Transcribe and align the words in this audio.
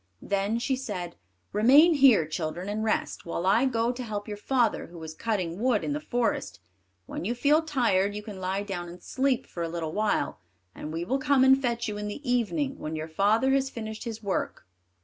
Then 0.23 0.57
she 0.57 0.75
said, 0.75 1.15
"Remain 1.53 1.93
here, 1.93 2.25
children, 2.25 2.67
and 2.67 2.83
rest, 2.83 3.23
while 3.23 3.45
I 3.45 3.65
go 3.65 3.91
to 3.91 4.01
help 4.01 4.27
your 4.27 4.35
father, 4.35 4.87
who 4.87 5.03
is 5.03 5.13
cutting 5.13 5.59
wood 5.59 5.83
in 5.83 5.93
the 5.93 5.99
forest; 5.99 6.59
when 7.05 7.23
you 7.23 7.35
feel 7.35 7.61
tired, 7.61 8.15
you 8.15 8.23
can 8.23 8.39
lie 8.41 8.63
down 8.63 8.89
and 8.89 9.03
sleep 9.03 9.45
for 9.45 9.61
a 9.61 9.69
little 9.69 9.91
while, 9.93 10.39
and 10.73 10.91
we 10.91 11.05
will 11.05 11.19
come 11.19 11.43
and 11.43 11.61
fetch 11.61 11.87
you 11.87 11.99
in 11.99 12.07
the 12.07 12.27
evening, 12.27 12.79
when 12.79 12.95
your 12.95 13.07
father 13.09 13.51
has 13.51 13.69
finished 13.69 14.05
his 14.05 14.23
work." 14.23 14.65